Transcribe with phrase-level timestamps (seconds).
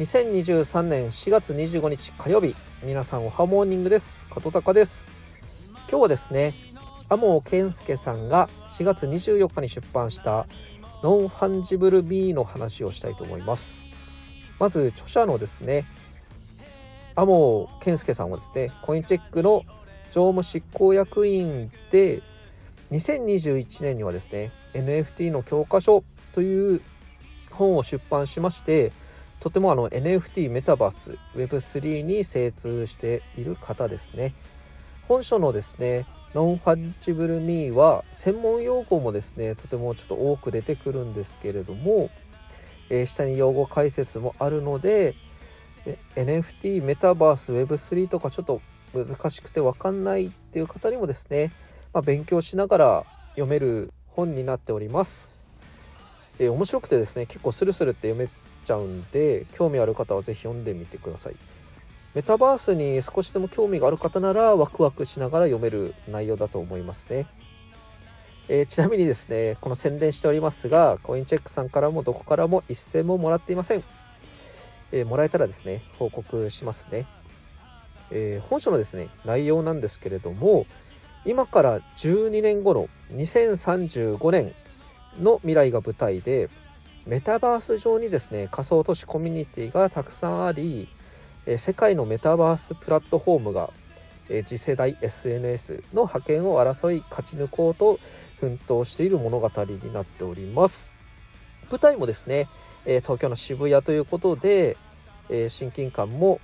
[0.00, 4.24] 2023年4月25日火曜日皆さんおはモーニングです。
[4.30, 5.06] 加藤隆です。
[5.90, 6.54] 今日はですね
[7.10, 10.46] 天尾健介さんが4月24日に出版した
[11.02, 13.74] ノンファンジブル B の話をしたいと思います。
[14.58, 15.84] まず著者のですね
[17.14, 19.64] 天羽健介さんはですねコインチェックの
[20.10, 22.22] 常務執行役員で
[22.90, 26.80] 2021年にはですね NFT の教科書という
[27.50, 28.92] 本を出版しまして
[29.40, 34.34] とてもあの NFT メタバース Web3 に精通している方ですね
[35.08, 42.10] 本書のですねノンファンジブルミーは専門用語もですねとてもちょっと多く出てくるんですけれども、
[42.90, 45.14] えー、下に用語解説もあるので
[46.14, 48.60] NFT メタバース Web3 とかちょっと
[48.92, 51.52] 難しくて分かんないっていう方にもですね、
[51.92, 55.40] まあ、勉強しながら読める本になっております。
[56.38, 58.28] えー、面白くてですね結構スルスルって読め
[58.64, 61.36] ちゃうんで興味ある方は是非読んでみてください。
[62.14, 67.26] メタバースに少しでも興味がある方ならワクワクしながら読める内容だと思いますね。
[68.48, 73.84] えー、ちなみにですねこの宣伝しておりますがコインチェックさんからもどこからも一銭ももらっていません。
[74.92, 77.06] えー、もらえたらですね報告しますね。
[78.10, 80.66] えー、本書のですね内容なんですけれども
[81.24, 84.52] 今から12年後の2035年
[85.20, 86.48] の未来が舞台で
[87.06, 90.88] メタバース上にですね仮想都市コミュニティがたくさんあり
[91.56, 93.70] 世界のメタバースプラットフォームが
[94.44, 97.98] 次世代 SNS の覇権を争い勝ち抜こうと
[98.38, 100.90] 奮闘している物語になっております。
[101.70, 102.48] 舞台もですね
[102.84, 104.76] 東京の渋谷ということで
[105.48, 106.40] 親近感も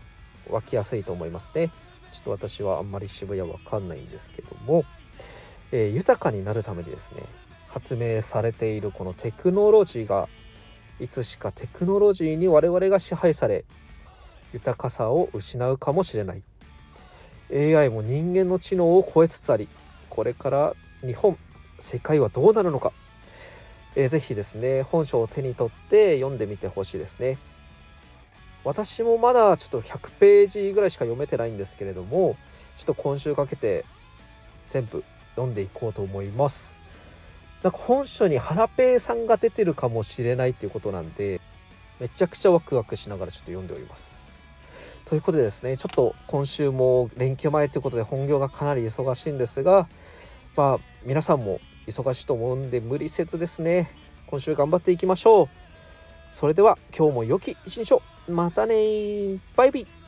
[0.51, 1.71] 湧きやすいと思いますね。
[2.13, 4.85] ちょっと私はあんまり渋谷わかんないんですけども、
[5.71, 7.23] え、豊かになるためにですね
[7.69, 10.29] 発明されているこのテクノロジーが
[11.01, 13.65] いつしかテクノロジーに我々が支配され
[14.53, 16.43] 豊かさを失うかもしれない。
[17.53, 19.69] AI も人間の知能を超えつつあり
[20.11, 21.39] これから日本
[21.79, 22.93] 世界はどうなるのか、
[23.95, 27.39] えー、ぜひですね本書を手に取って読んでみてほしいですね。
[28.65, 32.37] 私もまだちょっと100ページぐらいしか読めてないんですけれども
[32.77, 33.85] ちょっと今週かけて
[34.71, 35.05] 全部
[35.37, 36.81] 読んでいこうと思います。
[37.63, 41.41] なんか本書にハラペーさんが出てるかもしれないっていうことなんで
[41.99, 44.17] めちゃくちゃワクワクしながらちょっと読んでおります。
[45.07, 49.89] ということでですねちょっと今週も連休前ということで本業がかなり忙しいんですが
[50.57, 53.91] まあ皆さんも忙しいと思うんで無理せずですね
[54.27, 55.49] 今週頑張っていきましょう。
[56.33, 58.03] それでは今日も良き一日を。
[58.29, 60.06] またねバイビー。